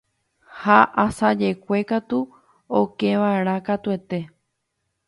[0.61, 2.19] Ha asajekue katu
[2.81, 4.19] okeva'erã katuete.